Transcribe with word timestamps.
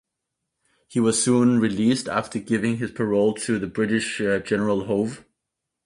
He 0.87 0.99
was 0.99 1.23
soon 1.23 1.59
released, 1.59 2.07
after 2.09 2.39
giving 2.39 2.77
his 2.77 2.89
parole 2.89 3.35
to 3.35 3.67
British 3.67 4.17
General 4.17 4.85
Howe. 4.85 5.17